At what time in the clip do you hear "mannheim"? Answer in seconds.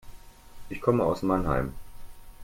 1.21-1.75